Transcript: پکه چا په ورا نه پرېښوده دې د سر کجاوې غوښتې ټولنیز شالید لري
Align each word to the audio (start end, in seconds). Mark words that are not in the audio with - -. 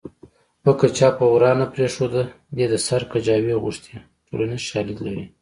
پکه 0.63 0.87
چا 0.97 1.07
په 1.17 1.25
ورا 1.33 1.51
نه 1.59 1.65
پرېښوده 1.73 2.23
دې 2.55 2.65
د 2.71 2.75
سر 2.85 3.01
کجاوې 3.11 3.53
غوښتې 3.63 3.93
ټولنیز 4.27 4.61
شالید 4.69 4.99
لري 5.05 5.25